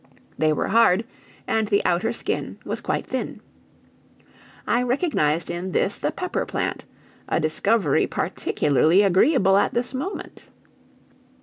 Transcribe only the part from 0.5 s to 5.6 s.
were hard, and the outer skin was quite thin. I recognized